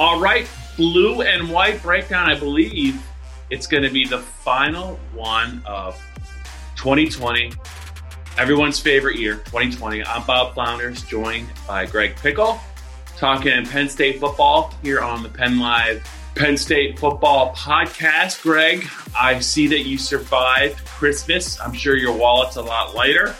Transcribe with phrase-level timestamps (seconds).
[0.00, 2.30] All right, blue and white breakdown.
[2.30, 2.98] I believe
[3.50, 5.94] it's going to be the final one of
[6.76, 7.52] 2020.
[8.38, 10.02] Everyone's favorite year, 2020.
[10.02, 12.58] I'm Bob Flounders, joined by Greg Pickel,
[13.18, 16.02] talking Penn State football here on the Penn Live
[16.34, 18.40] Penn State football podcast.
[18.40, 21.60] Greg, I see that you survived Christmas.
[21.60, 23.34] I'm sure your wallet's a lot lighter.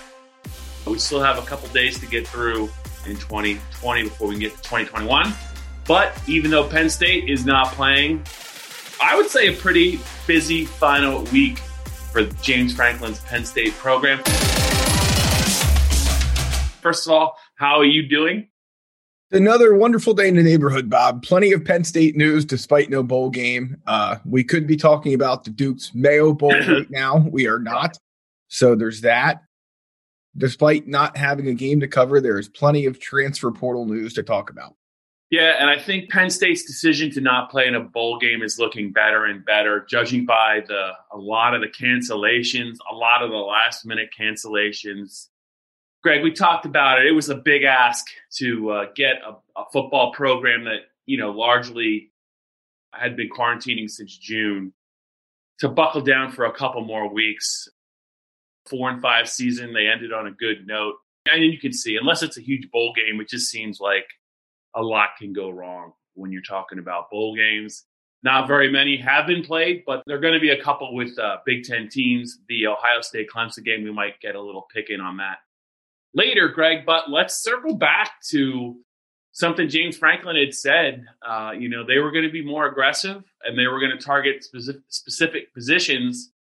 [0.87, 2.65] We still have a couple days to get through
[3.07, 5.33] in 2020 before we get to 2021.
[5.87, 8.25] But even though Penn State is not playing,
[9.03, 14.19] I would say a pretty busy final week for James Franklin's Penn State program.
[16.81, 18.49] First of all, how are you doing?
[19.33, 21.23] Another wonderful day in the neighborhood, Bob.
[21.23, 23.77] Plenty of Penn State news despite no bowl game.
[23.87, 27.19] Uh, we could be talking about the Duke's Mayo Bowl right now.
[27.31, 27.97] We are not.
[28.49, 29.43] So there's that.
[30.37, 34.23] Despite not having a game to cover, there is plenty of transfer portal news to
[34.23, 34.75] talk about.
[35.31, 38.59] Yeah, and I think Penn State's decision to not play in a bowl game is
[38.59, 43.31] looking better and better, judging by the a lot of the cancellations, a lot of
[43.31, 45.29] the last minute cancellations.
[46.03, 47.07] Greg, we talked about it.
[47.07, 48.07] It was a big ask
[48.39, 52.11] to uh, get a, a football program that you know largely
[52.93, 54.73] had been quarantining since June
[55.61, 57.69] to buckle down for a couple more weeks.
[58.69, 60.95] Four and five season, they ended on a good note.
[61.31, 64.07] And you can see, unless it's a huge bowl game, it just seems like
[64.75, 67.85] a lot can go wrong when you're talking about bowl games.
[68.23, 71.19] Not very many have been played, but there are going to be a couple with
[71.19, 72.39] uh, Big Ten teams.
[72.49, 75.39] The Ohio State Clemson game, we might get a little pick in on that
[76.15, 76.85] later, Greg.
[76.85, 78.77] But let's circle back to
[79.33, 81.05] something James Franklin had said.
[81.27, 84.05] Uh, you know, they were going to be more aggressive and they were going to
[84.05, 86.33] target specific, specific positions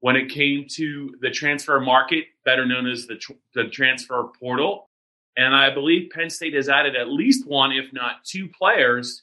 [0.00, 4.89] when it came to the transfer market, better known as the, tr- the transfer portal.
[5.36, 9.22] And I believe Penn State has added at least one, if not two players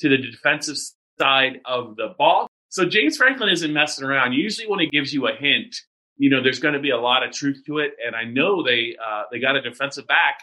[0.00, 0.76] to the defensive
[1.20, 2.48] side of the ball.
[2.70, 4.32] So James Franklin isn't messing around.
[4.32, 5.76] Usually when he gives you a hint,
[6.16, 7.92] you know, there's going to be a lot of truth to it.
[8.04, 10.40] And I know they, uh, they got a defensive back,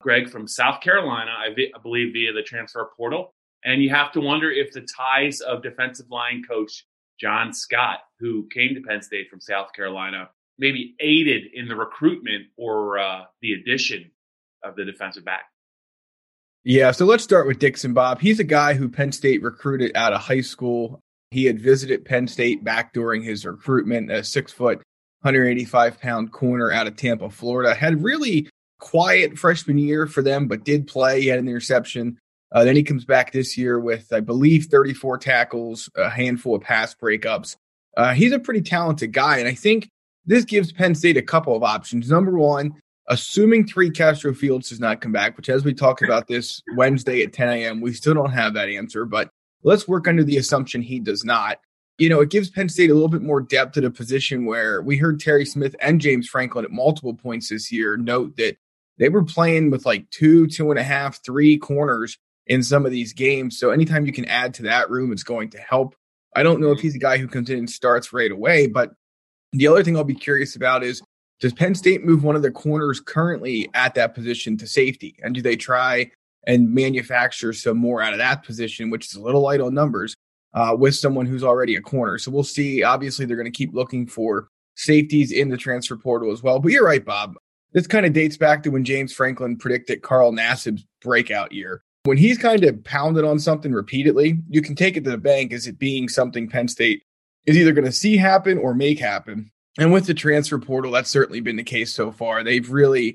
[0.00, 3.32] Greg, from South Carolina, I, vi- I believe via the transfer portal.
[3.64, 6.84] And you have to wonder if the ties of defensive line coach
[7.20, 12.46] John Scott, who came to Penn State from South Carolina, maybe aided in the recruitment
[12.56, 14.10] or uh, the addition
[14.64, 15.46] of the defensive back.
[16.64, 18.20] Yeah, so let's start with Dixon Bob.
[18.20, 21.00] He's a guy who Penn State recruited out of high school.
[21.30, 24.78] He had visited Penn State back during his recruitment, a six foot,
[25.22, 27.74] 185 pound corner out of Tampa, Florida.
[27.74, 28.48] Had really
[28.80, 31.22] quiet freshman year for them, but did play.
[31.22, 32.18] He had an interception.
[32.50, 36.62] Uh, then he comes back this year with, I believe, 34 tackles, a handful of
[36.62, 37.56] pass breakups.
[37.96, 39.38] Uh, he's a pretty talented guy.
[39.38, 39.88] And I think
[40.24, 42.10] this gives Penn State a couple of options.
[42.10, 42.74] Number one,
[43.08, 47.22] assuming Tariq Castro Fields does not come back, which as we talk about this Wednesday
[47.22, 49.30] at 10 a.m., we still don't have that answer, but
[49.62, 51.58] let's work under the assumption he does not.
[51.96, 54.82] You know, it gives Penn State a little bit more depth at a position where
[54.82, 58.56] we heard Terry Smith and James Franklin at multiple points this year note that
[58.98, 62.92] they were playing with like two, two and a half, three corners in some of
[62.92, 63.58] these games.
[63.58, 65.96] So anytime you can add to that room, it's going to help.
[66.36, 66.86] I don't know if mm-hmm.
[66.86, 68.92] he's a guy who comes in and starts right away, but
[69.52, 71.02] the other thing I'll be curious about is
[71.40, 75.16] does Penn State move one of their corners currently at that position to safety?
[75.22, 76.10] And do they try
[76.46, 80.14] and manufacture some more out of that position, which is a little light on numbers,
[80.54, 82.18] uh, with someone who's already a corner?
[82.18, 82.82] So we'll see.
[82.82, 86.58] Obviously, they're going to keep looking for safeties in the transfer portal as well.
[86.58, 87.34] But you're right, Bob.
[87.72, 91.82] This kind of dates back to when James Franklin predicted Carl Nassib's breakout year.
[92.04, 95.52] When he's kind of pounded on something repeatedly, you can take it to the bank
[95.52, 97.02] as it being something Penn State
[97.44, 99.50] is either going to see happen or make happen.
[99.78, 102.42] And with the transfer portal, that's certainly been the case so far.
[102.42, 103.14] They've really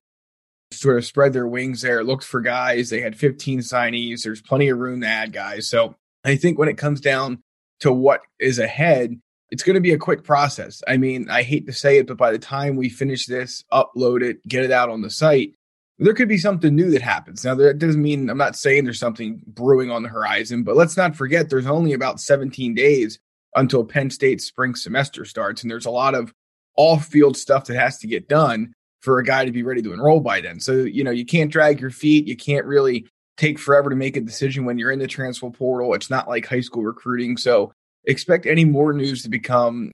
[0.72, 2.90] sort of spread their wings there, looked for guys.
[2.90, 4.24] They had 15 signees.
[4.24, 5.68] There's plenty of room to add guys.
[5.68, 7.44] So I think when it comes down
[7.82, 9.20] to what is ahead,
[9.52, 10.82] it's going to be a quick process.
[10.88, 14.24] I mean, I hate to say it, but by the time we finish this, upload
[14.24, 15.54] it, get it out on the site,
[16.00, 17.46] there could be something new that happens.
[17.46, 20.98] Now, that doesn't mean I'm not saying there's something brewing on the horizon, but let's
[20.98, 23.20] not forget there's only about 17 days
[23.56, 25.62] until Penn State's spring semester starts.
[25.62, 26.34] And there's a lot of
[26.76, 29.94] off field stuff that has to get done for a guy to be ready to
[29.94, 30.60] enroll by then.
[30.60, 32.28] So, you know, you can't drag your feet.
[32.28, 33.06] You can't really
[33.38, 35.94] take forever to make a decision when you're in the transfer portal.
[35.94, 37.36] It's not like high school recruiting.
[37.36, 37.74] So
[38.06, 39.92] expect any more news to become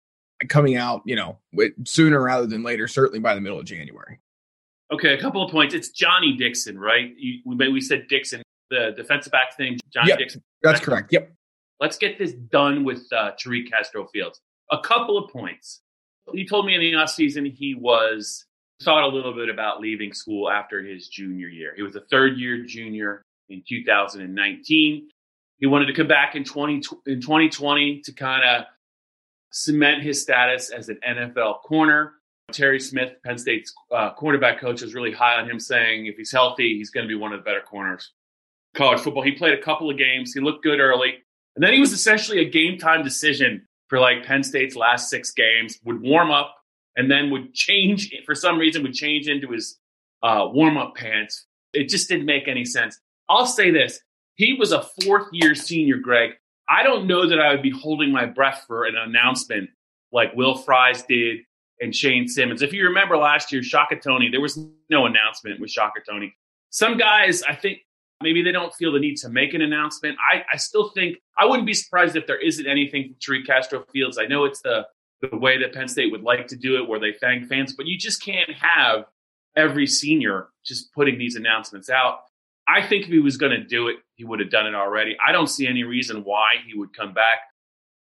[0.48, 1.38] coming out, you know,
[1.86, 4.20] sooner rather than later, certainly by the middle of January.
[4.92, 5.74] Okay, a couple of points.
[5.74, 7.14] It's Johnny Dixon, right?
[7.18, 9.78] You, we, we said Dixon, the defensive back thing.
[9.94, 10.42] Johnny yep, Dixon.
[10.64, 11.12] That's correct.
[11.12, 11.32] Yep.
[11.80, 14.42] Let's get this done with uh, Tariq Castro Fields.
[14.72, 15.82] A couple of points.
[16.34, 18.46] He told me in the offseason he was
[18.84, 21.74] thought a little bit about leaving school after his junior year.
[21.76, 25.10] He was a third year junior in 2019.
[25.58, 26.76] He wanted to come back in 20
[27.08, 28.66] in 2020 to kind of
[29.52, 32.14] cement his status as an NFL corner.
[32.52, 36.32] Terry Smith, Penn State's uh, cornerback coach, is really high on him, saying if he's
[36.32, 38.12] healthy, he's going to be one of the better corners.
[38.76, 39.24] College football.
[39.24, 40.34] He played a couple of games.
[40.34, 41.16] He looked good early,
[41.56, 45.32] and then he was essentially a game time decision for like Penn State's last six
[45.32, 45.78] games.
[45.84, 46.56] Would warm up
[46.96, 49.78] and then would change for some reason would change into his
[50.24, 51.46] uh, warm up pants.
[51.74, 53.00] It just didn't make any sense.
[53.30, 54.00] I'll say this:
[54.36, 56.32] he was a fourth year senior, Greg.
[56.70, 59.70] I don't know that I would be holding my breath for an announcement
[60.12, 61.40] like Will Fries did
[61.82, 62.62] and Shane Simmons.
[62.62, 64.58] If you remember last year, Shaka Toney, there was
[64.90, 66.36] no announcement with Shaka Toney.
[66.70, 67.80] Some guys, I think
[68.22, 70.18] maybe they don't feel the need to make an announcement.
[70.32, 73.84] I, I still think I wouldn't be surprised if there isn't anything from Tariq Castro
[73.94, 74.18] Fields.
[74.18, 74.86] I know it's the
[75.22, 77.86] the way that Penn State would like to do it, where they thank fans, but
[77.86, 79.04] you just can't have
[79.58, 82.20] every senior just putting these announcements out.
[82.70, 85.18] I think if he was going to do it, he would have done it already.
[85.26, 87.40] I don't see any reason why he would come back.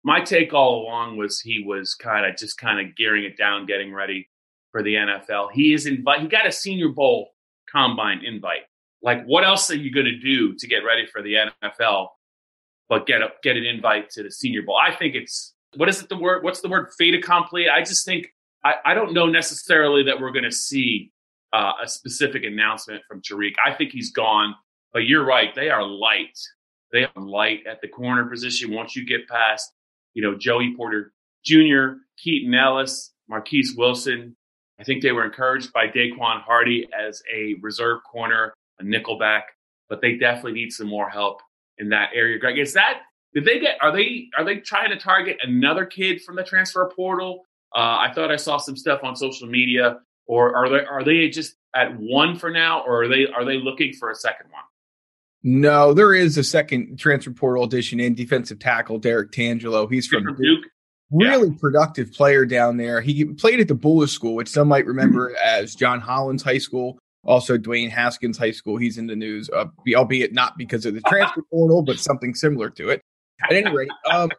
[0.05, 3.67] My take all along was he was kind of just kind of gearing it down,
[3.67, 4.29] getting ready
[4.71, 5.49] for the NFL.
[5.53, 6.21] He is invite.
[6.21, 7.31] He got a Senior Bowl
[7.71, 8.68] combine invite.
[9.03, 12.09] Like, what else are you going to do to get ready for the NFL?
[12.89, 14.77] But get a, get an invite to the Senior Bowl.
[14.77, 16.43] I think it's what is it the word?
[16.43, 16.89] What's the word?
[16.99, 17.69] Fait accompli.
[17.69, 18.29] I just think
[18.65, 21.13] I, I don't know necessarily that we're going to see
[21.53, 23.53] uh, a specific announcement from Tariq.
[23.65, 24.55] I think he's gone.
[24.93, 26.39] But you're right; they are light.
[26.93, 28.73] They are light at the corner position.
[28.73, 29.71] Once you get past,
[30.15, 31.13] you know, Joey Porter
[31.45, 34.37] Jr., Keaton Ellis, Marquis Wilson.
[34.81, 39.43] I think they were encouraged by Daquan Hardy as a reserve corner, a nickelback,
[39.89, 41.41] but they definitely need some more help
[41.79, 42.39] in that area.
[42.39, 43.01] Greg, is that
[43.35, 43.77] did they get?
[43.83, 47.45] Are they are they trying to target another kid from the transfer portal?
[47.75, 51.29] Uh, I thought I saw some stuff on social media, or are they are they
[51.29, 54.63] just at one for now, or are they are they looking for a second one?
[55.43, 59.91] No, there is a second transfer portal addition in defensive tackle Derrick Tangelo.
[59.91, 60.65] He's from, from Duke.
[61.11, 61.55] Really yeah.
[61.61, 63.01] productive player down there.
[63.01, 65.63] He played at the Bullis School, which some might remember mm-hmm.
[65.63, 68.77] as John Hollins High School, also Dwayne Haskins High School.
[68.77, 72.71] He's in the news, uh, albeit not because of the transfer portal, but something similar
[72.71, 73.03] to it.
[73.45, 74.31] At any rate, um,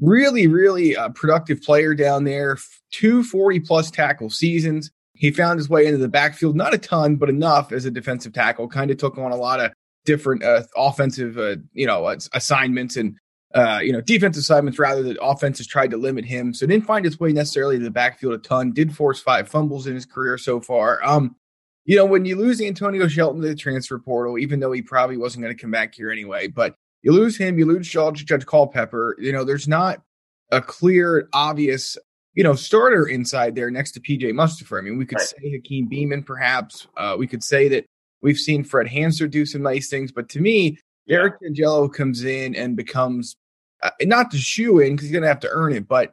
[0.00, 2.56] really, really uh, productive player down there.
[2.90, 4.90] Two 40 plus tackle seasons.
[5.14, 8.32] He found his way into the backfield, not a ton, but enough as a defensive
[8.32, 8.68] tackle.
[8.68, 9.72] Kind of took on a lot of
[10.06, 13.16] different uh, offensive, uh, you know, assignments and
[13.54, 16.54] uh, you know defensive assignments rather that offenses tried to limit him.
[16.54, 18.72] So didn't find his way necessarily to the backfield a ton.
[18.72, 21.04] Did force five fumbles in his career so far.
[21.04, 21.36] Um,
[21.84, 25.16] you know, when you lose Antonio Shelton to the transfer portal, even though he probably
[25.16, 28.46] wasn't going to come back here anyway, but you lose him, you lose Judge, Judge
[28.46, 29.16] Culpepper.
[29.18, 30.02] You know, there's not
[30.50, 31.96] a clear, obvious,
[32.34, 34.78] you know, starter inside there next to PJ Mustipher.
[34.78, 35.28] I mean, we could right.
[35.28, 36.86] say Hakeem Beamon, perhaps.
[36.96, 37.86] Uh, we could say that
[38.22, 41.16] we've seen Fred Hansard do some nice things, but to me, yeah.
[41.16, 43.36] Derrick Tangelo comes in and becomes
[43.82, 46.12] uh, not the shoe in because he's going to have to earn it, but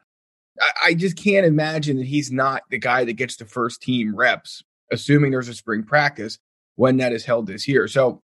[0.59, 4.15] I, I just can't imagine that he's not the guy that gets the first team
[4.15, 6.37] reps, assuming there's a spring practice
[6.75, 7.87] when that is held this year.
[7.87, 8.21] So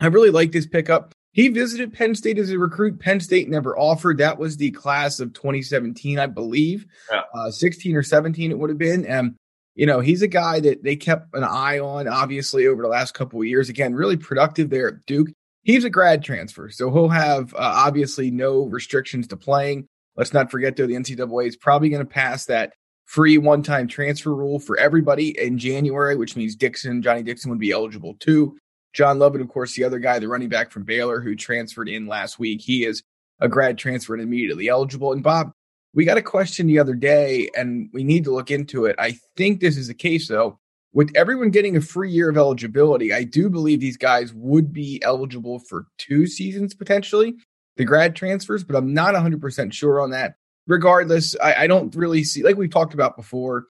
[0.00, 1.12] I really like this pickup.
[1.32, 2.98] He visited Penn State as a recruit.
[2.98, 4.18] Penn State never offered.
[4.18, 6.86] That was the class of 2017, I believe.
[7.12, 7.22] Yeah.
[7.34, 9.04] Uh, 16 or 17, it would have been.
[9.04, 9.34] And,
[9.74, 13.12] you know, he's a guy that they kept an eye on, obviously, over the last
[13.12, 13.68] couple of years.
[13.68, 15.28] Again, really productive there at Duke.
[15.62, 19.88] He's a grad transfer, so he'll have uh, obviously no restrictions to playing.
[20.16, 22.72] Let's not forget, though, the NCAA is probably going to pass that
[23.06, 27.58] free one time transfer rule for everybody in January, which means Dixon, Johnny Dixon would
[27.58, 28.56] be eligible too.
[28.92, 32.06] John Lovett, of course, the other guy, the running back from Baylor who transferred in
[32.06, 32.60] last week.
[32.60, 33.02] He is
[33.40, 35.12] a grad transfer and immediately eligible.
[35.12, 35.52] And Bob,
[35.94, 38.96] we got a question the other day, and we need to look into it.
[38.98, 40.58] I think this is the case, though.
[40.92, 45.02] With everyone getting a free year of eligibility, I do believe these guys would be
[45.02, 47.36] eligible for two seasons potentially,
[47.76, 50.36] the grad transfers, but I'm not 100% sure on that.
[50.66, 53.66] Regardless, I, I don't really see, like we've talked about before,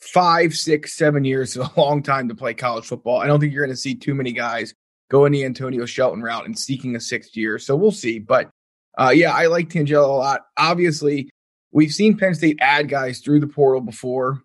[0.00, 3.18] five, six, seven years is a long time to play college football.
[3.18, 4.74] I don't think you're going to see too many guys
[5.10, 7.58] going the Antonio Shelton route and seeking a sixth year.
[7.58, 8.18] So we'll see.
[8.18, 8.50] But
[8.98, 10.42] uh, yeah, I like Tangelo a lot.
[10.56, 11.30] Obviously,
[11.72, 14.42] we've seen Penn State add guys through the portal before.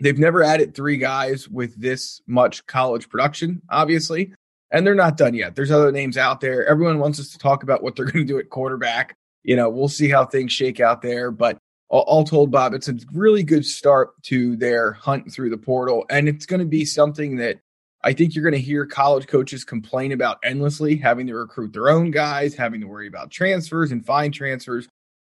[0.00, 4.34] They've never added three guys with this much college production, obviously,
[4.72, 5.54] and they're not done yet.
[5.54, 6.66] There's other names out there.
[6.66, 9.16] Everyone wants us to talk about what they're going to do at quarterback.
[9.44, 11.30] You know, we'll see how things shake out there.
[11.30, 11.58] But
[11.88, 16.04] all, all told, Bob, it's a really good start to their hunt through the portal.
[16.10, 17.60] And it's going to be something that
[18.02, 21.88] I think you're going to hear college coaches complain about endlessly, having to recruit their
[21.88, 24.88] own guys, having to worry about transfers and fine transfers.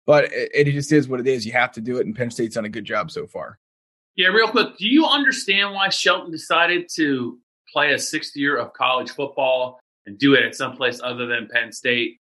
[0.07, 1.45] But it, it just is what it is.
[1.45, 3.59] You have to do it, and Penn State's done a good job so far.
[4.17, 7.39] Yeah, real quick, do you understand why Shelton decided to
[7.73, 11.73] play a sixth year of college football and do it at someplace other than Penn
[11.73, 12.19] State?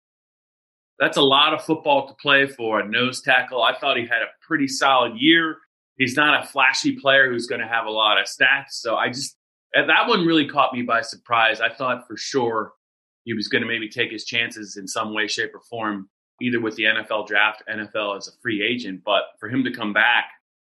[1.01, 3.63] That's a lot of football to play for a nose tackle.
[3.63, 5.57] I thought he had a pretty solid year.
[5.97, 8.73] He's not a flashy player who's going to have a lot of stats.
[8.73, 9.35] So I just,
[9.73, 11.59] that one really caught me by surprise.
[11.59, 12.73] I thought for sure
[13.23, 16.07] he was going to maybe take his chances in some way, shape, or form,
[16.39, 19.01] either with the NFL draft, NFL as a free agent.
[19.03, 20.25] But for him to come back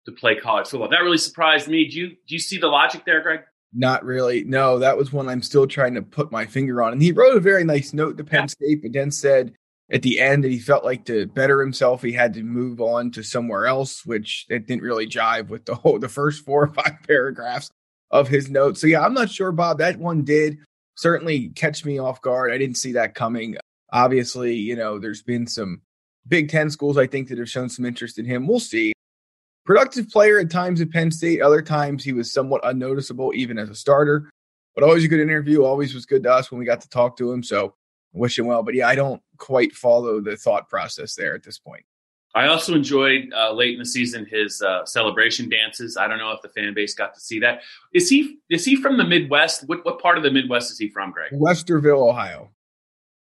[0.04, 0.90] to play college football.
[0.90, 1.88] That really surprised me.
[1.88, 3.40] Do you do you see the logic there, Greg?
[3.72, 4.44] Not really.
[4.44, 6.92] No, that was one I'm still trying to put my finger on.
[6.92, 8.46] And he wrote a very nice note to Penn yeah.
[8.46, 9.54] State, but then said
[9.90, 13.10] at the end that he felt like to better himself, he had to move on
[13.12, 16.72] to somewhere else, which it didn't really jive with the whole the first four or
[16.72, 17.70] five paragraphs
[18.10, 18.80] of his notes.
[18.80, 19.78] So yeah, I'm not sure, Bob.
[19.78, 20.58] That one did
[20.96, 22.52] certainly catch me off guard.
[22.52, 23.56] I didn't see that coming.
[23.92, 25.80] Obviously, you know, there's been some
[26.26, 28.46] Big Ten schools I think that have shown some interest in him.
[28.46, 28.92] We'll see
[29.64, 31.40] productive player at times at Penn State.
[31.40, 34.28] Other times he was somewhat unnoticeable, even as a starter.
[34.74, 35.64] But always a good interview.
[35.64, 37.42] Always was good to us when we got to talk to him.
[37.42, 37.74] So
[38.12, 38.62] wish him well.
[38.62, 41.84] But yeah, I don't quite follow the thought process there at this point.
[42.34, 45.96] I also enjoyed uh, late in the season his uh, celebration dances.
[45.96, 47.62] I don't know if the fan base got to see that.
[47.94, 49.66] Is he is he from the Midwest?
[49.66, 51.32] What what part of the Midwest is he from, Greg?
[51.32, 52.50] Westerville, Ohio.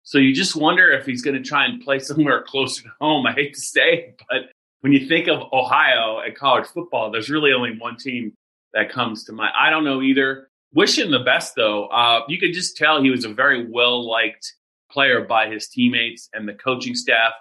[0.04, 3.26] So you just wonder if he's going to try and play somewhere closer to home.
[3.26, 7.52] I hate to say, but when you think of Ohio and college football, there's really
[7.52, 8.32] only one team
[8.74, 9.52] that comes to mind.
[9.58, 10.48] I don't know either.
[10.74, 11.86] Wish him the best, though.
[11.86, 14.54] Uh, you could just tell he was a very well liked
[14.92, 17.32] player by his teammates and the coaching staff,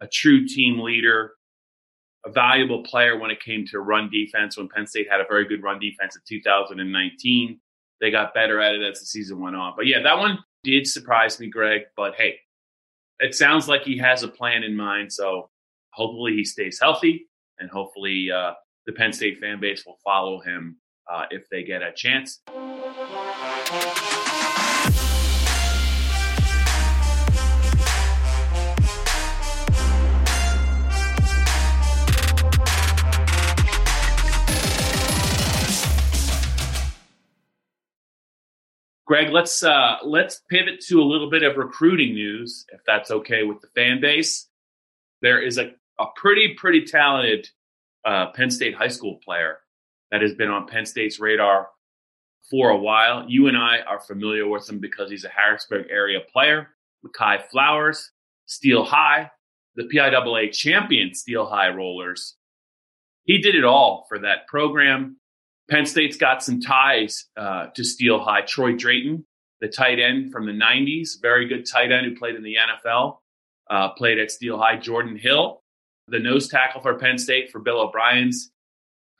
[0.00, 1.32] a true team leader,
[2.26, 4.56] a valuable player when it came to run defense.
[4.56, 7.60] When Penn State had a very good run defense in 2019,
[8.00, 9.74] they got better at it as the season went on.
[9.76, 11.82] But yeah, that one did surprise me, Greg.
[11.96, 12.36] But hey,
[13.20, 15.12] it sounds like he has a plan in mind.
[15.12, 15.50] So
[15.92, 18.52] hopefully he stays healthy, and hopefully uh,
[18.86, 20.78] the Penn State fan base will follow him
[21.10, 22.40] uh, if they get a chance.
[39.06, 43.42] Greg, let's uh, let's pivot to a little bit of recruiting news, if that's okay
[43.42, 44.48] with the fan base.
[45.20, 47.48] There is a a pretty, pretty talented
[48.04, 49.58] uh, Penn State high school player
[50.10, 51.68] that has been on Penn State's radar
[52.50, 53.24] for a while.
[53.28, 56.68] You and I are familiar with him because he's a Harrisburg area player.
[57.04, 58.10] Mekhi Flowers,
[58.46, 59.30] Steel High,
[59.76, 62.36] the PIAA champion Steel High Rollers.
[63.24, 65.16] He did it all for that program.
[65.70, 68.42] Penn State's got some ties uh, to Steel High.
[68.42, 69.24] Troy Drayton,
[69.60, 73.18] the tight end from the 90s, very good tight end who played in the NFL,
[73.70, 74.76] uh, played at Steel High.
[74.76, 75.62] Jordan Hill,
[76.08, 78.50] the nose tackle for Penn State for Bill O'Brien's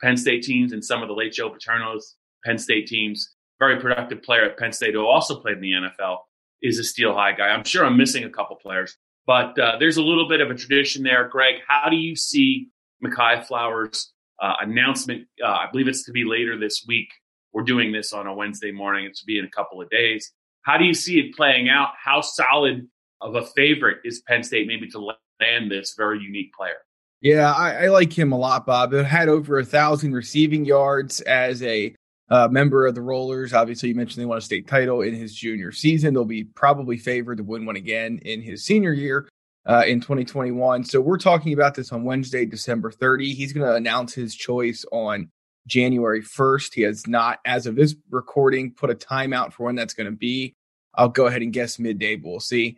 [0.01, 3.33] Penn State teams and some of the late Joe Paterno's Penn State teams.
[3.59, 6.17] Very productive player at Penn State who also played in the NFL
[6.61, 7.47] is a Steel High guy.
[7.47, 10.55] I'm sure I'm missing a couple players, but uh, there's a little bit of a
[10.55, 11.27] tradition there.
[11.27, 12.69] Greg, how do you see
[13.03, 14.11] Mekhi Flowers'
[14.41, 15.27] uh, announcement?
[15.43, 17.09] Uh, I believe it's to be later this week.
[17.53, 19.05] We're doing this on a Wednesday morning.
[19.05, 20.31] It's to be in a couple of days.
[20.63, 21.89] How do you see it playing out?
[22.03, 22.87] How solid
[23.21, 26.77] of a favorite is Penn State maybe to land this very unique player.
[27.21, 28.93] Yeah, I, I like him a lot, Bob.
[28.93, 31.95] It had over a thousand receiving yards as a
[32.29, 33.53] uh, member of the Rollers.
[33.53, 36.13] Obviously, you mentioned they won a state title in his junior season.
[36.13, 39.27] They'll be probably favored to win one again in his senior year
[39.65, 40.83] uh, in 2021.
[40.83, 43.33] So we're talking about this on Wednesday, December 30.
[43.33, 45.29] He's going to announce his choice on
[45.67, 46.73] January 1st.
[46.73, 50.15] He has not, as of this recording, put a timeout for when that's going to
[50.15, 50.53] be.
[50.93, 52.77] I'll go ahead and guess midday, but we'll see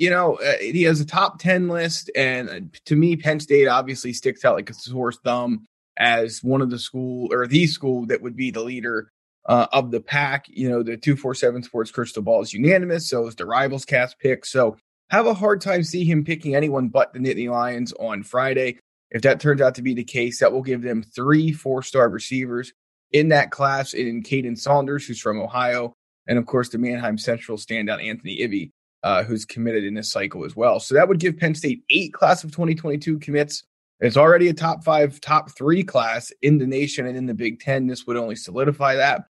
[0.00, 2.10] you know, uh, he has a top 10 list.
[2.16, 5.66] And uh, to me, Penn State obviously sticks out like a sore thumb
[5.98, 9.10] as one of the school or the school that would be the leader
[9.44, 10.46] uh, of the pack.
[10.48, 13.10] You know, the 247 Sports Crystal Ball is unanimous.
[13.10, 14.46] So is the Rivals cast pick.
[14.46, 14.78] So
[15.10, 18.78] have a hard time see him picking anyone but the Nittany Lions on Friday.
[19.10, 22.08] If that turns out to be the case, that will give them three four star
[22.08, 22.72] receivers
[23.12, 25.94] in that class in Kaden Saunders, who's from Ohio,
[26.28, 28.70] and of course the Manheim Central standout Anthony Ivey,
[29.02, 30.78] uh, who's committed in this cycle as well.
[30.78, 33.64] So that would give Penn State eight class of 2022 commits
[33.98, 37.60] It's already a top five, top three class in the nation and in the Big
[37.60, 37.86] Ten.
[37.88, 39.24] This would only solidify that.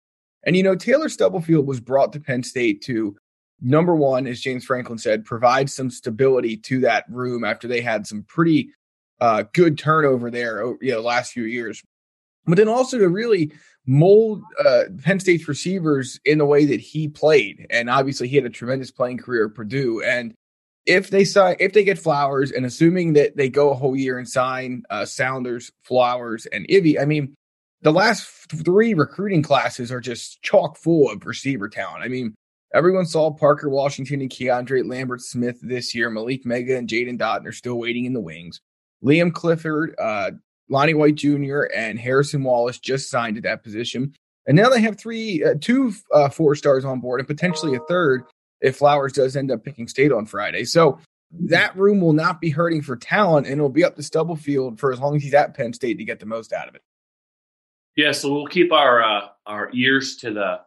[0.45, 3.15] And, you know, Taylor Stubblefield was brought to Penn State to,
[3.61, 8.07] number one, as James Franklin said, provide some stability to that room after they had
[8.07, 8.69] some pretty
[9.19, 11.83] uh, good turnover there, you know, last few years.
[12.45, 13.51] But then also to really
[13.85, 17.67] mold uh, Penn State's receivers in the way that he played.
[17.69, 20.01] And obviously, he had a tremendous playing career at Purdue.
[20.01, 20.33] And
[20.85, 24.17] if they sign, if they get Flowers, and assuming that they go a whole year
[24.17, 27.35] and sign uh, Saunders, Flowers, and Ivey, I mean,
[27.81, 32.03] the last three recruiting classes are just chock full of receiver talent.
[32.03, 32.35] I mean,
[32.73, 36.09] everyone saw Parker Washington and Keandre Lambert Smith this year.
[36.09, 38.61] Malick Meiga and Jaden Dottin are still waiting in the wings.
[39.03, 40.31] Liam Clifford, uh,
[40.69, 44.13] Lonnie White Jr., and Harrison Wallace just signed at that position.
[44.45, 47.79] And now they have three, uh, two uh, four stars on board and potentially a
[47.81, 48.23] third
[48.61, 50.65] if Flowers does end up picking state on Friday.
[50.65, 50.99] So
[51.31, 54.91] that room will not be hurting for talent, and it'll be up to Stubblefield for
[54.91, 56.81] as long as he's at Penn State to get the most out of it.
[57.95, 60.61] Yeah, so we'll keep our uh, our ears to the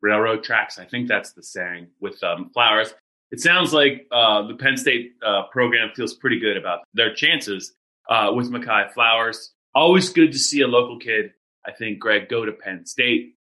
[0.00, 0.78] railroad tracks.
[0.78, 2.94] I think that's the saying with um, Flowers.
[3.30, 7.74] It sounds like uh, the Penn State uh, program feels pretty good about their chances
[8.08, 9.52] uh, with Mekhi Flowers.
[9.74, 11.32] Always good to see a local kid.
[11.66, 13.34] I think Greg go to Penn State.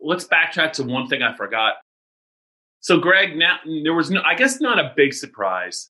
[0.00, 1.74] Let's backtrack to one thing I forgot.
[2.80, 5.88] So, Greg, now there was no, I guess, not a big surprise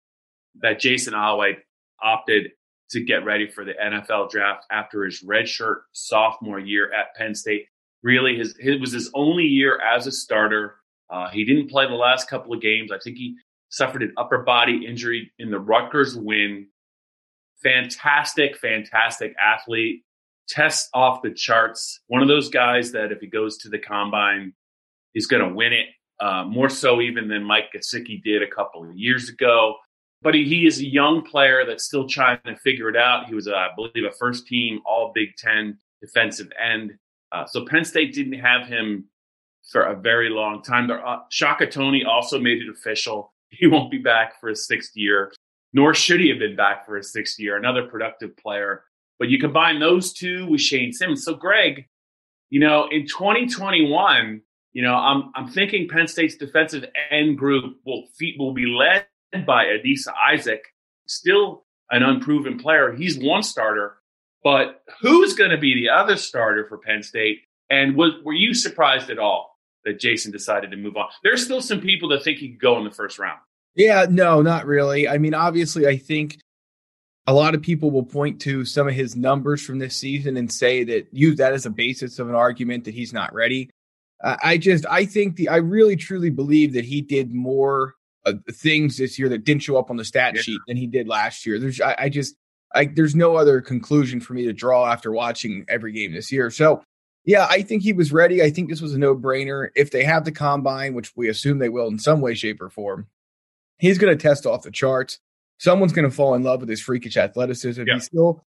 [0.61, 1.57] that Jayson Oweh
[2.01, 2.51] opted
[2.91, 7.65] to get ready for the NFL draft after his redshirt sophomore year at Penn State.
[8.03, 10.75] Really, his it was his only year as a starter.
[11.09, 12.91] Uh, he didn't play the last couple of games.
[12.91, 13.35] I think he
[13.69, 16.67] suffered an upper body injury in the Rutgers win.
[17.63, 20.03] Fantastic, fantastic athlete.
[20.47, 22.01] Tests off the charts.
[22.07, 24.53] One of those guys that if he goes to the combine,
[25.13, 25.87] he's going to win it
[26.19, 29.75] uh, more so even than Mike Gesicki did a couple of years ago.
[30.21, 33.27] But he, he, is a young player that's still trying to figure it out.
[33.27, 36.93] He was, uh, I believe, a first team All Big Ten defensive end.
[37.37, 39.05] Uh, so Penn State didn't have him
[39.71, 40.89] for a very long time.
[40.89, 43.33] Uh, Shaka Toney also made it official.
[43.49, 45.31] He won't be back for his sixth year,
[45.71, 47.55] nor should he have been back for his sixth year.
[47.55, 48.83] Another productive player.
[49.19, 51.23] But you combine those two with Shane Simmons.
[51.23, 51.85] So, Greg,
[52.49, 54.41] you know, in 2021,
[54.73, 59.05] you know, I'm I'm thinking Penn State's defensive end group will feet will be led
[59.45, 60.61] by Adisa Isaac,
[61.07, 62.91] still an unproven player.
[62.91, 63.95] He's one starter,
[64.47, 67.39] but who's going to be the other starter for Penn State?
[67.69, 71.07] And was, were you surprised at all that Jayson decided to move on?
[71.21, 73.39] There's still some people that think he could go in the first round.
[73.75, 75.05] Yeah, no, not really.
[75.05, 76.39] I mean, obviously, I think
[77.27, 80.49] a lot of people will point to some of his numbers from this season and
[80.49, 83.69] say that use that as a basis of an argument that he's not ready.
[84.23, 88.95] I just I think the I really truly believe that he did more uh, things
[88.95, 90.41] this year that didn't show up on the stat yeah.
[90.41, 91.59] sheet than he did last year.
[91.59, 92.37] There's I, I just
[92.73, 96.51] I, there's no other conclusion for me to draw after watching every game this year.
[96.51, 96.83] So
[97.25, 98.41] yeah, I think he was ready.
[98.41, 99.69] I think this was a no brainer.
[99.75, 102.69] If they have the combine, which we assume they will in some way, shape, or
[102.69, 103.07] form,
[103.79, 105.19] he's going to test off the charts.
[105.57, 107.83] Someone's going to fall in love with his freakish athleticism.
[107.85, 107.95] Yeah.
[107.95, 108.45] He still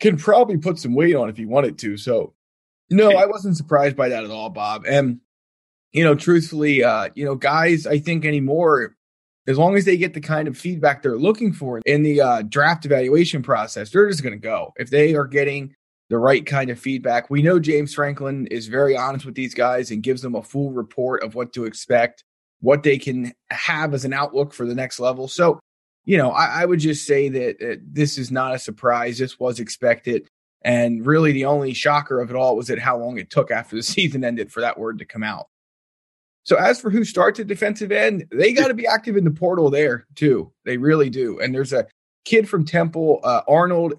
[0.00, 1.96] can probably put some weight on if he wanted to.
[1.96, 2.32] So
[2.90, 4.84] no, I wasn't surprised by that at all, Bob.
[4.86, 5.20] And
[5.92, 8.93] you know, truthfully, uh, you know, guys, I think anymore,
[9.46, 12.42] as long as they get the kind of feedback they're looking for in the uh,
[12.42, 14.72] draft evaluation process, they're just going to go.
[14.76, 15.74] If they are getting
[16.08, 19.90] the right kind of feedback, we know James Franklin is very honest with these guys
[19.90, 22.24] and gives them a full report of what to expect,
[22.60, 25.28] what they can have as an outlook for the next level.
[25.28, 25.60] So,
[26.04, 29.18] you know, I, I would just say that uh, this is not a surprise.
[29.18, 30.26] This was expected.
[30.62, 33.76] And really, the only shocker of it all was that how long it took after
[33.76, 35.48] the season ended for that word to come out.
[36.44, 39.30] So, as for who starts at defensive end, they got to be active in the
[39.30, 40.52] portal there, too.
[40.64, 41.40] They really do.
[41.40, 41.86] And there's a
[42.24, 43.94] kid from Temple, uh, Arnold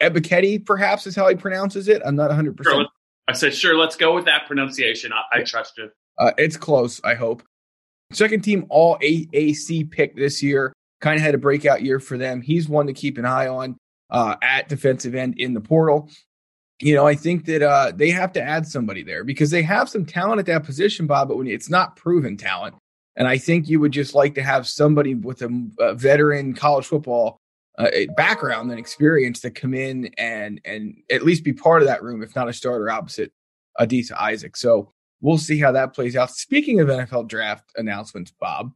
[0.00, 2.02] Ebiketie, perhaps is how he pronounces it.
[2.04, 2.86] I'm not 100%.
[3.28, 5.12] I said, sure, let's go with that pronunciation.
[5.12, 5.90] I, I trust you.
[6.18, 7.42] Uh, it's close, I hope.
[8.12, 10.72] Second team All AAC pick this year.
[11.00, 12.42] Kind of had a breakout year for them.
[12.42, 13.76] He's one to keep an eye on
[14.10, 16.10] uh, at defensive end in the portal.
[16.80, 19.88] You know, I think that uh, they have to add somebody there because they have
[19.88, 22.74] some talent at that position, Bob, but when it's not proven talent.
[23.16, 26.86] And I think you would just like to have somebody with a, a veteran college
[26.86, 27.36] football
[27.78, 32.02] uh, background and experience to come in and and at least be part of that
[32.02, 33.32] room, if not a starter opposite
[33.78, 34.56] Adisa Isaac.
[34.56, 36.30] So we'll see how that plays out.
[36.30, 38.72] Speaking of NFL draft announcements, Bob,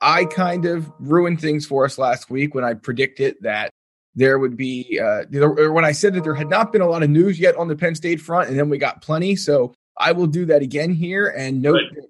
[0.00, 3.70] I kind of ruined things for us last week when I predicted that
[4.14, 5.24] there would be uh,
[5.70, 7.76] when I said that there had not been a lot of news yet on the
[7.76, 9.36] Penn State front, and then we got plenty.
[9.36, 12.04] So I will do that again here and note right.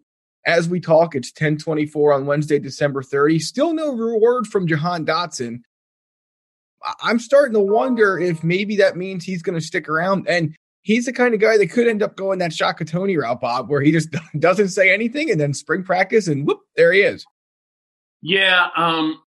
[0.47, 3.39] as we talk, it's 1024 on Wednesday, December 30.
[3.39, 5.61] Still no word from Jahan Dotson.
[7.03, 10.29] I'm starting to wonder if maybe that means he's going to stick around.
[10.29, 13.41] And he's the kind of guy that could end up going that Shaka Toney route,
[13.41, 17.01] Bob, where he just doesn't say anything and then spring practice and whoop, there he
[17.01, 17.25] is.
[18.21, 19.21] Yeah, um,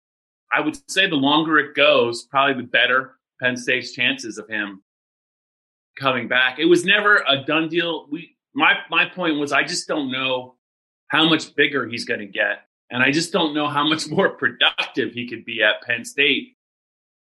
[0.53, 4.83] I would say the longer it goes, probably the better Penn State's chances of him
[5.99, 6.59] coming back.
[6.59, 8.07] It was never a done deal.
[8.11, 10.55] We my my point was I just don't know
[11.09, 14.31] how much bigger he's going to get, and I just don't know how much more
[14.31, 16.57] productive he could be at Penn State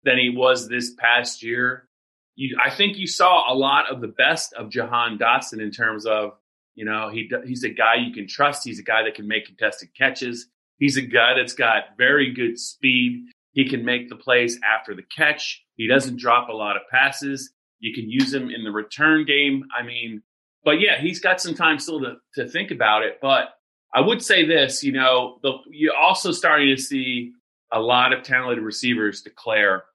[0.03, 1.87] than he was this past year.
[2.35, 6.05] You, I think you saw a lot of the best of Jahan Dotson in terms
[6.05, 6.33] of
[6.75, 8.63] you know he he's a guy you can trust.
[8.63, 10.47] He's a guy that can make contested catches.
[10.77, 13.25] He's a guy that's got very good speed.
[13.53, 15.63] He can make the plays after the catch.
[15.75, 17.51] He doesn't drop a lot of passes.
[17.79, 19.65] You can use him in the return game.
[19.77, 20.21] I mean,
[20.63, 23.19] but yeah, he's got some time still to, to think about it.
[23.21, 23.49] But
[23.93, 27.33] I would say this, you know, the, you're also starting to see
[27.71, 29.85] a lot of talented receivers declare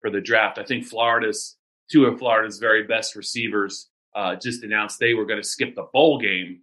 [0.00, 0.58] for the draft.
[0.58, 1.56] I think Florida's
[1.90, 5.86] two of Florida's very best receivers uh, just announced they were going to skip the
[5.92, 6.60] bowl game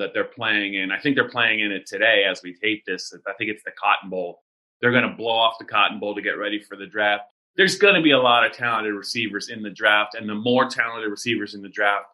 [0.00, 0.90] that they're playing in.
[0.90, 3.14] I think they're playing in it today as we tape this.
[3.26, 4.42] I think it's the Cotton Bowl.
[4.80, 7.24] They're going to blow off the Cotton Bowl to get ready for the draft.
[7.56, 10.68] There's going to be a lot of talented receivers in the draft, and the more
[10.68, 12.06] talented receivers in the draft,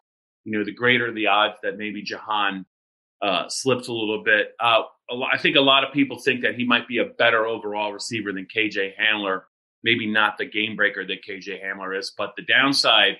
[0.43, 2.65] you know, the greater the odds that maybe Jahan
[3.21, 4.53] uh, slips a little bit.
[4.59, 4.83] Uh,
[5.31, 8.33] I think a lot of people think that he might be a better overall receiver
[8.33, 9.43] than KJ Hamler.
[9.83, 13.17] Maybe not the game breaker that KJ Hamler is, but the downside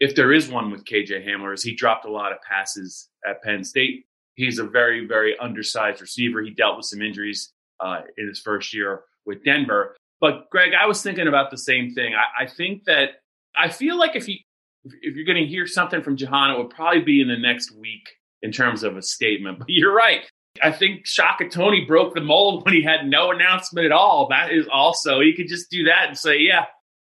[0.00, 3.42] if there is one with KJ Hamler, is he dropped a lot of passes at
[3.42, 4.06] Penn State.
[4.34, 6.42] He's a very, very undersized receiver.
[6.42, 9.96] He dealt with some injuries uh, in his first year with Denver.
[10.20, 12.14] But Greg, I was thinking about the same thing.
[12.14, 13.20] I, I think that
[13.56, 14.44] I feel like if he
[14.84, 17.72] if you're going to hear something from Jahan, it would probably be in the next
[17.72, 18.06] week
[18.42, 19.58] in terms of a statement.
[19.60, 20.22] But you're right.
[20.62, 24.28] I think Shaka Toney broke the mold when he had no announcement at all.
[24.28, 26.66] That is also he could just do that and say, "Yeah,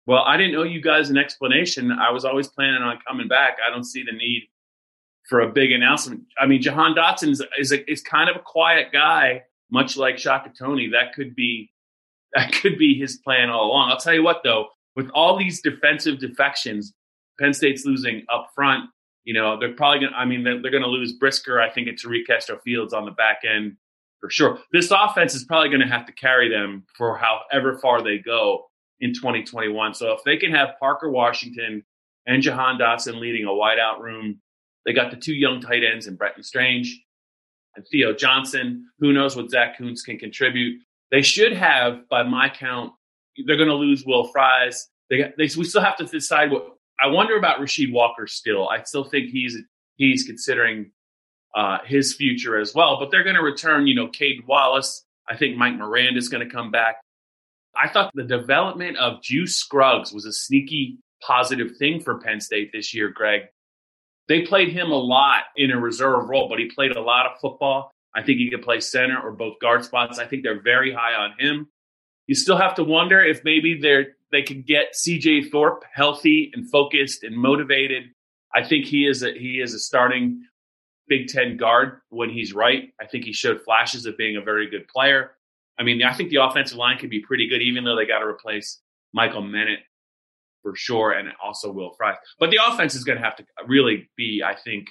[0.07, 1.91] well, I didn't owe you guys an explanation.
[1.91, 3.57] I was always planning on coming back.
[3.65, 4.47] I don't see the need
[5.27, 6.21] for a big announcement.
[6.39, 10.17] I mean, Jahan Dotson is is, a, is kind of a quiet guy, much like
[10.17, 10.89] Shaka Toney.
[10.89, 11.71] That could be
[12.33, 13.91] that could be his plan all along.
[13.91, 16.93] I'll tell you what, though, with all these defensive defections,
[17.39, 18.89] Penn State's losing up front.
[19.23, 21.69] You know, they're probably going to, I mean, they're, they're going to lose Brisker, I
[21.69, 23.77] think, it's Tariq Castro Fields on the back end
[24.19, 24.59] for sure.
[24.71, 28.65] This offense is probably going to have to carry them for however far they go
[28.99, 29.93] in 2021.
[29.93, 31.83] So if they can have Parker Washington
[32.25, 34.39] and Jahan Dotson leading a wideout room,
[34.85, 37.03] they got the two young tight ends in Brenton Strange
[37.75, 38.85] and Theo Johnson.
[38.99, 40.81] Who knows what Zach Kuntz can contribute?
[41.11, 42.93] They should have, by my count,
[43.45, 44.87] they're going to lose Will Fries.
[45.09, 46.69] They, they, we still have to decide what.
[47.01, 48.69] I wonder about Rasheed Walker still.
[48.69, 49.57] I still think he's
[49.97, 50.91] he's considering
[51.55, 52.97] uh, his future as well.
[52.99, 55.03] But they're going to return, you know, Caedan Wallace.
[55.29, 56.97] I think Mike Miranda is going to come back.
[57.81, 62.71] I thought the development of Juice Scruggs was a sneaky positive thing for Penn State
[62.71, 63.41] this year, Greg.
[64.27, 67.39] They played him a lot in a reserve role, but he played a lot of
[67.39, 67.91] football.
[68.15, 70.19] I think he could play center or both guard spots.
[70.19, 71.67] I think they're very high on him.
[72.27, 76.69] You still have to wonder if maybe they're they can get CJ Thorpe healthy and
[76.69, 78.03] focused and motivated.
[78.53, 80.43] I think he is a he is a starting
[81.07, 82.91] Big Ten guard when he's right.
[82.99, 85.34] I think he showed flashes of being a very good player.
[85.79, 88.19] I mean, I think the offensive line could be pretty good, even though they got
[88.19, 88.81] to replace
[89.13, 89.77] Michael Menet
[90.61, 92.15] for sure, and also Will Fries.
[92.39, 94.87] But the offense is going to have to really be, I think,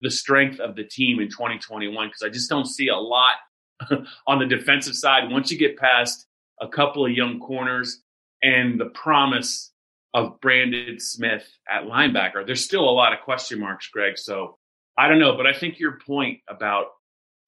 [0.00, 3.34] the strength of the team in 2021 because I just don't see a lot
[4.26, 6.26] on the defensive side once you get past
[6.60, 8.02] a couple of young corners
[8.42, 9.72] and the promise
[10.14, 12.46] of Brandon Smith at linebacker.
[12.46, 14.16] There's still a lot of question marks, Greg.
[14.16, 14.56] So
[14.96, 16.86] I don't know, but I think your point about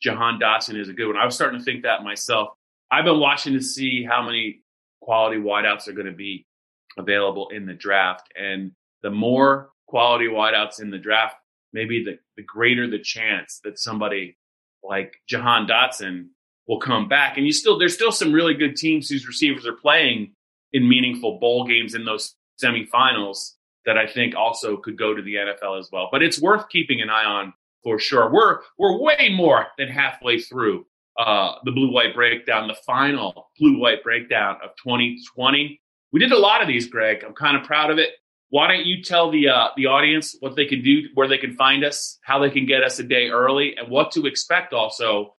[0.02, 1.16] Jahan Dotson is a good one.
[1.16, 2.50] I was starting to think that myself.
[2.90, 4.62] I've been watching to see how many
[5.00, 6.46] quality wideouts are going to be
[6.98, 8.28] available in the draft.
[8.36, 8.72] And
[9.02, 11.36] the more quality wideouts in the draft,
[11.72, 14.36] maybe the, the greater the chance that somebody
[14.82, 16.28] like Jahan Dotson
[16.66, 17.36] will come back.
[17.36, 20.34] And you still, there's still some really good teams whose receivers are playing
[20.72, 23.52] in meaningful bowl games in those semifinals
[23.86, 26.08] that I think also could go to the NFL as well.
[26.12, 28.30] But it's worth keeping an eye on for sure.
[28.30, 30.86] We're, we're way more than halfway through
[31.18, 35.80] uh, the blue white breakdown, the final blue white breakdown of 2020.
[36.12, 37.22] We did a lot of these, Greg.
[37.24, 38.10] I'm kind of proud of it.
[38.48, 41.54] Why don't you tell the uh, the audience what they can do, where they can
[41.54, 44.72] find us, how they can get us a day early, and what to expect?
[44.72, 45.36] Also,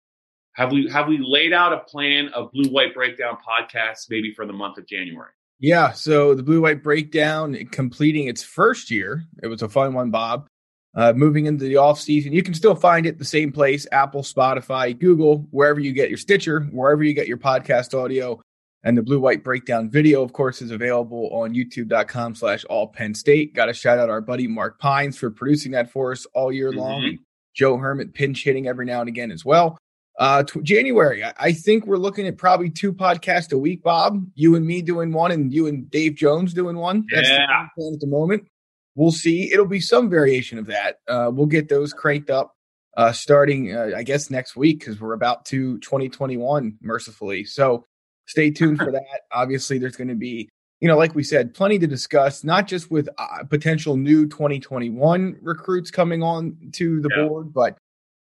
[0.54, 4.46] have we have we laid out a plan of blue white breakdown podcasts maybe for
[4.46, 5.30] the month of January?
[5.58, 9.24] Yeah, so the blue white breakdown completing its first year.
[9.42, 10.48] It was a fun one, Bob
[10.94, 12.32] uh, moving into the off season.
[12.32, 16.18] You can still find it the same place: Apple, Spotify, Google, wherever you get your
[16.18, 18.40] Stitcher, wherever you get your podcast audio.
[18.84, 23.14] And the blue white breakdown video, of course, is available on youtube.com slash all Penn
[23.14, 23.54] State.
[23.54, 26.70] Got to shout out our buddy Mark Pines for producing that for us all year
[26.70, 26.80] mm-hmm.
[26.80, 27.18] long.
[27.54, 29.78] Joe Hermitt pinch hitting every now and again as well.
[30.18, 34.24] Uh, t- January, I-, I think we're looking at probably two podcasts a week, Bob.
[34.34, 37.06] You and me doing one, and you and Dave Jones doing one.
[37.12, 37.38] That's yeah.
[37.76, 38.48] the plan at the moment.
[38.94, 39.52] We'll see.
[39.52, 40.98] It'll be some variation of that.
[41.08, 42.54] Uh, we'll get those cranked up
[42.96, 47.44] uh, starting, uh, I guess, next week because we're about to 2021, mercifully.
[47.44, 47.84] So
[48.26, 49.22] stay tuned for that.
[49.32, 50.48] Obviously, there's going to be,
[50.80, 55.38] you know, like we said, plenty to discuss, not just with uh, potential new 2021
[55.40, 57.26] recruits coming on to the yeah.
[57.26, 57.78] board, but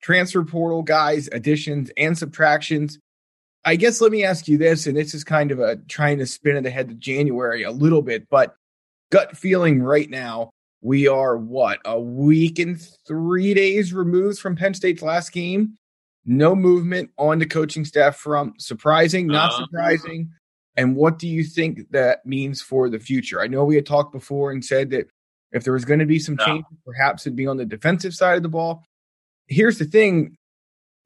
[0.02, 2.98] transfer portal guys, additions and subtractions.
[3.66, 6.26] I guess let me ask you this, and this is kind of a trying to
[6.26, 8.54] spin it ahead to January a little bit, but
[9.10, 10.50] gut feeling right now,
[10.84, 15.78] we are what a week and three days removed from Penn State's last game.
[16.26, 20.30] No movement on the coaching staff from surprising, not uh, surprising.
[20.76, 23.40] And what do you think that means for the future?
[23.40, 25.08] I know we had talked before and said that
[25.52, 28.36] if there was going to be some change, perhaps it'd be on the defensive side
[28.36, 28.84] of the ball.
[29.46, 30.36] Here's the thing.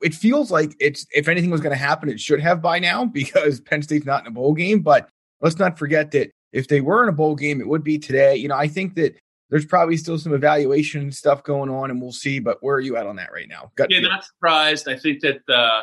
[0.02, 3.04] It feels like it's if anything was going to happen, it should have by now
[3.12, 4.80] because Penn State's not in a bowl game.
[4.80, 5.08] But
[5.40, 8.34] let's not forget that if they were in a bowl game, it would be today.
[8.34, 9.14] You know, I think that
[9.50, 12.38] there's probably still some evaluation stuff going on, and we'll see.
[12.38, 13.72] But where are you at on that right now?
[13.76, 14.10] Gut yeah, feel.
[14.10, 14.88] not surprised.
[14.88, 15.82] I think that uh,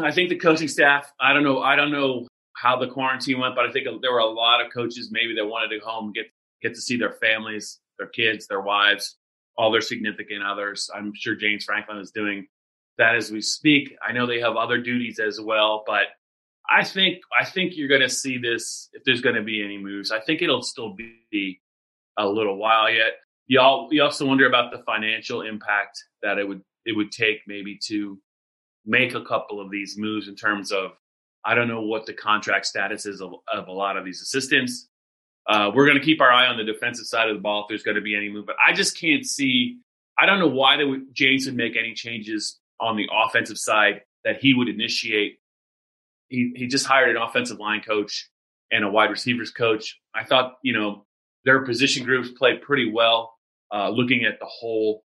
[0.00, 1.12] I think the coaching staff.
[1.20, 1.62] I don't know.
[1.62, 4.72] I don't know how the quarantine went, but I think there were a lot of
[4.72, 6.26] coaches maybe that wanted to go home get
[6.62, 9.16] get to see their families, their kids, their wives,
[9.56, 10.90] all their significant others.
[10.94, 12.46] I'm sure James Franklin is doing
[12.98, 13.94] that as we speak.
[14.06, 16.06] I know they have other duties as well, but
[16.68, 19.78] I think I think you're going to see this if there's going to be any
[19.78, 20.10] moves.
[20.10, 21.60] I think it'll still be
[22.18, 23.12] a little while yet.
[23.46, 27.40] You all you also wonder about the financial impact that it would it would take
[27.46, 28.18] maybe to
[28.86, 30.92] make a couple of these moves in terms of
[31.44, 34.88] I don't know what the contract status is of, of a lot of these assistants.
[35.46, 37.68] Uh, we're going to keep our eye on the defensive side of the ball if
[37.68, 39.78] there's going to be any move, but I just can't see.
[40.18, 44.02] I don't know why they would, James would make any changes on the offensive side
[44.24, 45.38] that he would initiate.
[46.28, 48.30] He he just hired an offensive line coach
[48.72, 50.00] and a wide receivers coach.
[50.14, 51.04] I thought you know
[51.44, 53.34] their position groups played pretty well.
[53.72, 55.02] Uh, looking at the whole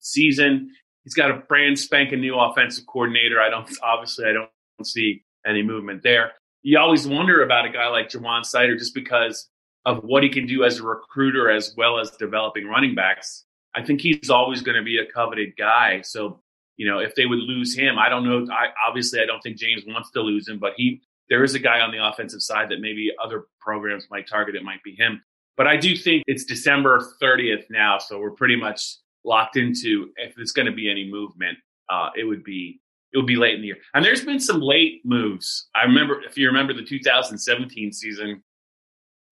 [0.00, 0.70] season,
[1.04, 3.40] he's got a brand spanking new offensive coordinator.
[3.40, 4.50] I don't obviously I don't
[4.84, 6.32] see any movement there.
[6.62, 9.48] You always wonder about a guy like Ja'Juan Seider just because
[9.84, 13.44] of what he can do as a recruiter as well as developing running backs.
[13.74, 16.02] I think he's always going to be a coveted guy.
[16.02, 16.42] So,
[16.76, 18.52] you know, if they would lose him, I don't know.
[18.52, 21.58] I obviously I don't think James wants to lose him, but he there is a
[21.58, 24.56] guy on the offensive side that maybe other programs might target.
[24.56, 25.22] It might be him.
[25.58, 30.34] But I do think it's December 30th now, so we're pretty much locked into if
[30.36, 31.58] there's going to be any movement,
[31.90, 32.80] uh, it would be
[33.12, 33.78] it would be late in the year.
[33.94, 35.68] And there's been some late moves.
[35.74, 38.42] I remember if you remember the 2017 season,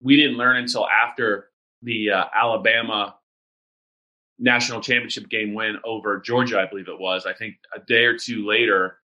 [0.01, 1.49] we didn't learn until after
[1.81, 3.15] the uh, Alabama
[4.39, 7.25] national championship game win over Georgia, I believe it was.
[7.25, 8.97] I think a day or two later,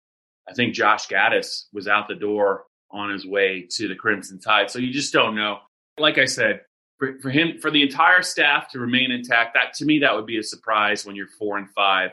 [0.49, 4.71] I think Josh Gattis was out the door on his way to the Crimson Tide.
[4.71, 5.59] So you just don't know.
[5.99, 6.61] Like I said,
[7.01, 10.27] for, for him for the entire staff to remain intact that to me that would
[10.27, 12.11] be a surprise when you're four and five.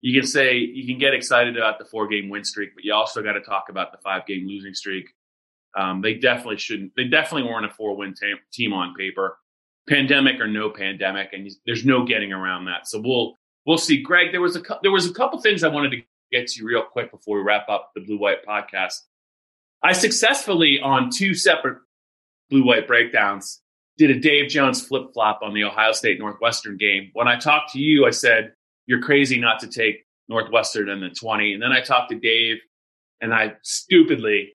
[0.00, 2.92] You can say you can get excited about the four game win streak but you
[2.92, 5.06] also got to talk about the five game losing streak.
[5.78, 8.14] Um, they definitely shouldn't they definitely weren't a four win
[8.52, 9.38] team on paper.
[9.88, 12.88] Pandemic or no pandemic and there's no getting around that.
[12.88, 14.02] So we'll we'll see.
[14.02, 16.82] Greg there was a there was a couple things i wanted to get to real
[16.82, 19.02] quick before we wrap up the blue white podcast.
[19.84, 21.78] I successfully on two separate
[22.50, 23.62] blue white breakdowns
[23.98, 27.10] did a Dave Jones flip flop on the Ohio State Northwestern game.
[27.14, 28.52] When I talked to you, I said,
[28.86, 31.54] You're crazy not to take Northwestern in the 20.
[31.54, 32.58] And then I talked to Dave
[33.20, 34.54] and I stupidly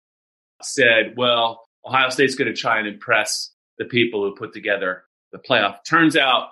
[0.62, 5.40] said, Well, Ohio State's going to try and impress the people who put together the
[5.40, 5.84] playoff.
[5.88, 6.50] Turns out,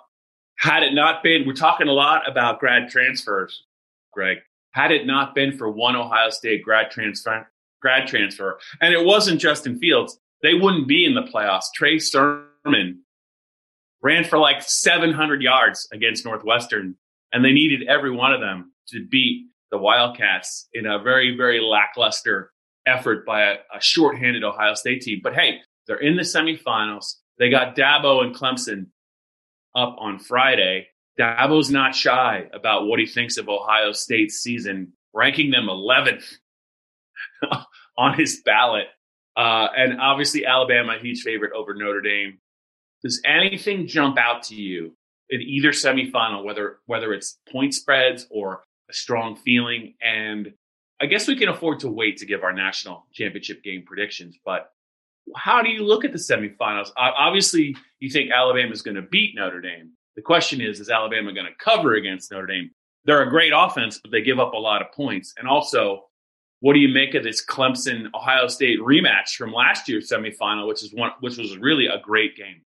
[0.57, 3.63] had it not been, we're talking a lot about grad transfers,
[4.11, 4.39] Greg.
[4.71, 7.49] Had it not been for one Ohio State grad transfer,
[7.81, 11.65] grad transfer, and it wasn't Justin Fields, they wouldn't be in the playoffs.
[11.73, 12.48] Trey Sermon
[14.01, 16.95] Ran for like 700 yards against Northwestern,
[17.33, 21.59] and they needed every one of them to beat the Wildcats in a very, very
[21.59, 22.51] lackluster
[22.85, 25.19] effort by a, a shorthanded Ohio State team.
[25.21, 27.15] But hey, they're in the semifinals.
[27.37, 28.87] They got Dabo and Clemson
[29.75, 30.87] up on Friday.
[31.19, 36.25] Dabo's not shy about what he thinks of Ohio State's season, ranking them 11th
[37.97, 38.87] on his ballot.
[39.35, 42.39] Uh, and obviously, Alabama, huge favorite over Notre Dame.
[43.03, 44.93] Does anything jump out to you
[45.29, 49.93] in either semifinal, whether whether it's point spreads or a strong feeling?
[50.01, 50.53] And
[51.01, 54.37] I guess we can afford to wait to give our national championship game predictions.
[54.43, 54.71] But
[55.35, 56.89] how do you look at the semifinals?
[56.97, 59.91] Obviously, you think Alabama is going to beat Notre Dame.
[60.15, 62.71] The question is, is Alabama going to cover against Notre Dame?
[63.05, 65.33] They're a great offense, but they give up a lot of points.
[65.37, 66.05] And also,
[66.59, 70.83] what do you make of this Clemson Ohio State rematch from last year's semifinal, which
[70.83, 72.61] is one which was really a great game?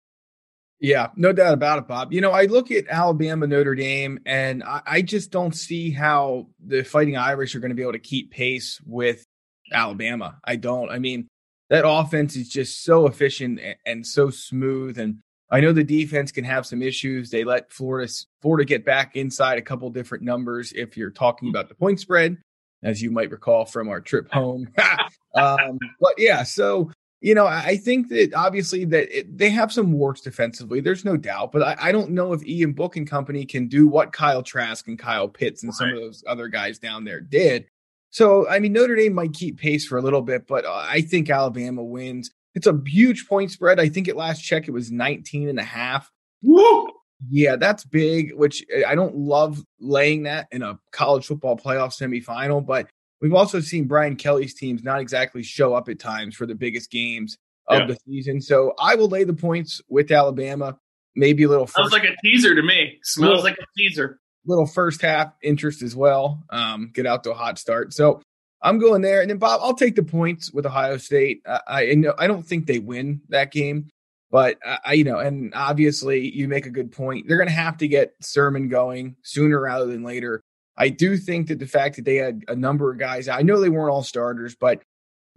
[0.79, 2.13] Yeah, no doubt about it, Bob.
[2.13, 6.47] You know, I look at Alabama, Notre Dame, and I, I just don't see how
[6.65, 9.25] the Fighting Irish are going to be able to keep pace with
[9.73, 10.39] Alabama.
[10.45, 10.89] I don't.
[10.89, 11.27] I mean,
[11.69, 14.97] that offense is just so efficient and, and so smooth.
[14.97, 15.19] And
[15.51, 17.29] I know the defense can have some issues.
[17.29, 18.11] They let Florida
[18.41, 22.37] Florida get back inside a couple different numbers if you're talking about the point spread,
[22.83, 24.69] as you might recall from our trip home.
[25.35, 29.91] um, but yeah, so you know, I think that obviously that it, they have some
[29.91, 30.79] warts defensively.
[30.79, 33.89] There's no doubt, but I, I, don't know if Ian Book and company can do
[33.89, 35.75] what Kyle Trask and Kyle Pitts and right.
[35.75, 37.65] some of those other guys down there did.
[38.09, 41.01] So, I mean, Notre Dame might keep pace for a little bit, but uh, I
[41.01, 42.31] think Alabama wins.
[42.55, 43.79] It's a huge point spread.
[43.79, 46.09] I think at last check it was 19 and a half.
[46.41, 46.87] Woo!
[47.29, 51.93] Yeah, that's big, which uh, I don't love laying that in a college football playoff
[51.93, 52.87] semifinal, but
[53.21, 56.89] We've also seen Brian Kelly's teams not exactly show up at times for the biggest
[56.89, 57.85] games of yeah.
[57.87, 58.41] the season.
[58.41, 60.77] So I will lay the points with Alabama.
[61.15, 61.67] Maybe a little.
[61.67, 62.99] Sounds like a teaser to me.
[63.03, 64.19] Smells little, like a teaser.
[64.45, 66.43] Little first half interest as well.
[66.49, 67.93] Um, get out to a hot start.
[67.93, 68.21] So
[68.61, 71.41] I'm going there, and then Bob, I'll take the points with Ohio State.
[71.45, 73.89] Uh, I I don't think they win that game,
[74.31, 77.27] but I you know, and obviously you make a good point.
[77.27, 80.41] They're going to have to get Sermon going sooner rather than later.
[80.79, 83.59] I do think that the fact that they had a number of guys, I know
[83.59, 84.81] they weren't all starters, but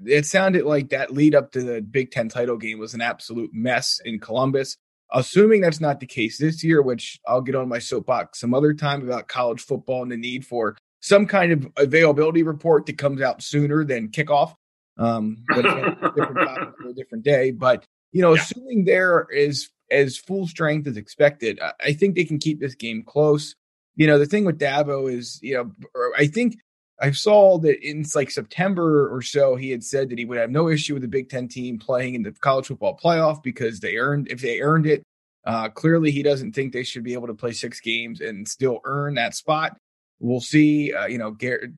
[0.07, 3.51] it sounded like that lead up to the Big Ten title game was an absolute
[3.53, 4.77] mess in Columbus.
[5.15, 8.73] Assuming that's not the case this year, which I'll get on my soapbox some other
[8.73, 13.21] time about college football and the need for some kind of availability report that comes
[13.21, 14.55] out sooner than kickoff.
[14.97, 17.51] Um, but again, different topic for a different day.
[17.51, 18.41] But you know, yeah.
[18.41, 23.03] assuming there is as full strength as expected, I think they can keep this game
[23.03, 23.55] close
[23.97, 25.73] you know, the thing with Dabo is, you know,
[26.17, 26.57] I think
[27.01, 30.51] I saw that in like September or so, he had said that he would have
[30.51, 33.97] no issue with the Big Ten team playing in the college football playoff because they
[33.97, 35.03] earned, if they earned it,
[35.45, 38.81] uh, clearly he doesn't think they should be able to play six games and still
[38.85, 39.77] earn that spot.
[40.21, 40.93] We'll see.
[40.93, 41.73] Uh, you know, Garrett,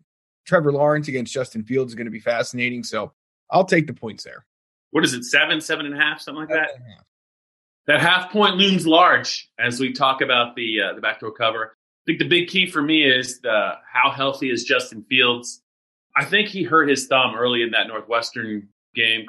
[0.46, 2.84] Trevor Lawrence against Justin Fields is going to be fascinating.
[2.84, 3.12] So
[3.50, 4.44] I'll take the points there.
[4.90, 5.24] What is it?
[5.24, 6.70] Seven, seven and a half, something like that.
[7.86, 11.76] That half point looms large as we talk about the uh, the backdoor cover.
[12.04, 15.62] I think the big key for me is the how healthy is Justin Fields.
[16.14, 19.26] I think he hurt his thumb early in that Northwestern game,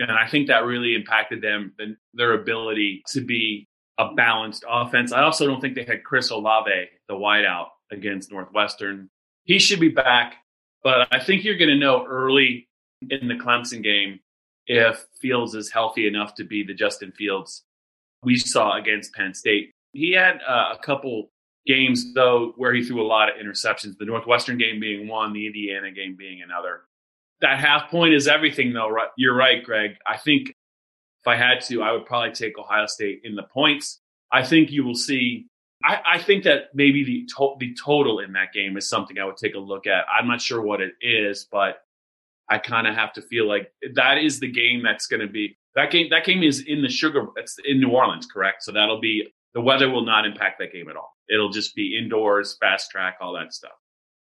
[0.00, 1.74] and I think that really impacted them
[2.12, 5.12] their ability to be a balanced offense.
[5.12, 9.08] I also don't think they had Chris Olave, the wideout, against Northwestern.
[9.44, 10.34] He should be back,
[10.82, 12.68] but I think you're going to know early
[13.10, 14.18] in the Clemson game
[14.66, 17.62] if Fields is healthy enough to be the Justin Fields
[18.22, 19.72] we saw against Penn State.
[19.92, 21.30] He had uh, a couple
[21.66, 23.96] games though where he threw a lot of interceptions.
[23.98, 26.82] The Northwestern game being one, the Indiana game being another.
[27.40, 28.88] That half point is everything, though.
[28.88, 29.08] Right?
[29.16, 29.96] You're right, Greg.
[30.06, 34.00] I think if I had to, I would probably take Ohio State in the points.
[34.30, 35.46] I think you will see.
[35.84, 39.24] I, I think that maybe the to- the total in that game is something I
[39.24, 40.04] would take a look at.
[40.12, 41.82] I'm not sure what it is, but
[42.48, 45.56] I kind of have to feel like that is the game that's going to be
[45.74, 46.08] that game.
[46.10, 47.26] That game is in the sugar.
[47.36, 48.62] It's in New Orleans, correct?
[48.62, 51.11] So that'll be the weather will not impact that game at all.
[51.28, 53.72] It'll just be indoors, fast track, all that stuff.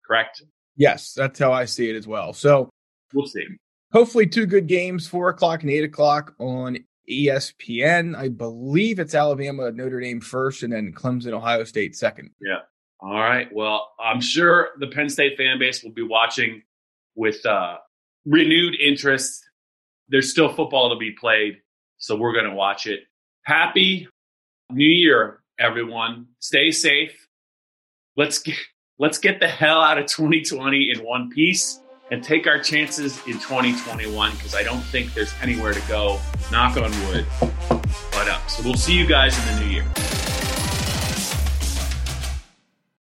[0.07, 0.43] Correct?
[0.77, 2.33] Yes, that's how I see it as well.
[2.33, 2.69] So
[3.13, 3.47] we'll see.
[3.93, 8.17] Hopefully, two good games, four o'clock and eight o'clock on ESPN.
[8.17, 12.31] I believe it's Alabama, Notre Dame first, and then Clemson, Ohio State second.
[12.41, 12.59] Yeah.
[13.01, 13.49] All right.
[13.53, 16.63] Well, I'm sure the Penn State fan base will be watching
[17.15, 17.77] with uh,
[18.25, 19.45] renewed interest.
[20.09, 21.59] There's still football to be played,
[21.99, 23.01] so we're going to watch it.
[23.45, 24.09] Happy
[24.71, 26.27] New Year, everyone.
[26.41, 27.29] Stay safe.
[28.17, 28.57] Let's get,
[28.99, 33.35] let's get the hell out of 2020 in one piece and take our chances in
[33.35, 36.21] 2021 because I don't think there's anywhere to go.
[36.53, 37.27] Knock on wood.
[37.41, 40.14] But uh, so we'll see you guys in the new year.